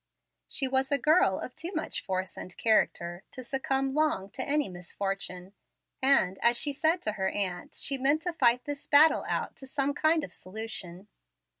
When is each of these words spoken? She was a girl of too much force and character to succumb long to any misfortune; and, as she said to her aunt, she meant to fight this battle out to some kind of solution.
She 0.47 0.67
was 0.67 0.91
a 0.91 0.97
girl 0.97 1.37
of 1.39 1.55
too 1.55 1.71
much 1.75 2.03
force 2.03 2.35
and 2.35 2.57
character 2.57 3.23
to 3.29 3.43
succumb 3.43 3.93
long 3.93 4.31
to 4.31 4.41
any 4.41 4.67
misfortune; 4.67 5.53
and, 6.01 6.39
as 6.43 6.57
she 6.57 6.73
said 6.73 7.03
to 7.03 7.11
her 7.11 7.29
aunt, 7.29 7.75
she 7.75 7.99
meant 7.99 8.23
to 8.23 8.33
fight 8.33 8.65
this 8.65 8.87
battle 8.87 9.23
out 9.29 9.55
to 9.57 9.67
some 9.67 9.93
kind 9.93 10.23
of 10.23 10.33
solution. 10.33 11.07